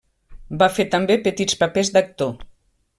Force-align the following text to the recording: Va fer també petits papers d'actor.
Va 0.61 0.69
fer 0.77 0.85
també 0.95 1.19
petits 1.29 1.61
papers 1.63 1.95
d'actor. 1.99 2.37